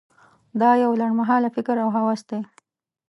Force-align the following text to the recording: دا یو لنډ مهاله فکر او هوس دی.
دا 0.61 0.69
یو 0.83 0.91
لنډ 1.01 1.13
مهاله 1.19 1.49
فکر 1.55 1.75
او 1.83 1.89
هوس 1.95 2.21
دی. 2.29 2.39